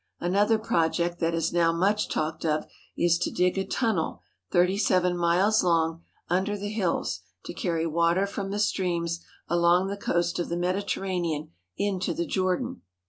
Another 0.19 0.57
project 0.57 1.19
that 1.19 1.35
is 1.35 1.53
now 1.53 1.71
much 1.71 2.09
talked 2.09 2.43
of 2.43 2.65
is 2.97 3.19
to 3.19 3.29
dig 3.29 3.55
a 3.59 3.63
tunnel 3.63 4.23
thirty 4.49 4.75
seven 4.75 5.15
miles 5.15 5.63
long 5.63 6.01
under 6.27 6.57
the 6.57 6.71
hills 6.73 7.19
to 7.45 7.53
carry 7.53 7.85
water 7.85 8.25
from 8.25 8.49
the 8.49 8.57
streams 8.57 9.23
along 9.47 9.89
the 9.89 9.95
coast 9.97 10.39
of 10.39 10.49
the 10.49 10.57
Mediter 10.57 11.01
ranean 11.01 11.51
into 11.77 12.15
the 12.15 12.25
Jordan. 12.25 12.81